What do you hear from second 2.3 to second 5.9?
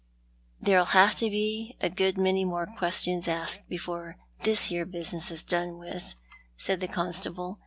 more questions asked before this here business is done